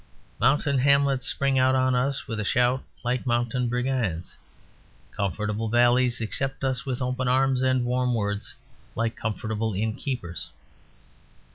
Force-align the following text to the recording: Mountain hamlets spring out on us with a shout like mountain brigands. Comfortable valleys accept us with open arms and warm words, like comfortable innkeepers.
Mountain 0.39 0.79
hamlets 0.79 1.27
spring 1.27 1.59
out 1.59 1.75
on 1.75 1.93
us 1.93 2.27
with 2.27 2.39
a 2.39 2.43
shout 2.43 2.81
like 3.03 3.23
mountain 3.27 3.67
brigands. 3.69 4.35
Comfortable 5.11 5.69
valleys 5.69 6.19
accept 6.21 6.63
us 6.63 6.87
with 6.87 7.03
open 7.03 7.27
arms 7.27 7.61
and 7.61 7.85
warm 7.85 8.15
words, 8.15 8.55
like 8.95 9.15
comfortable 9.15 9.75
innkeepers. 9.75 10.49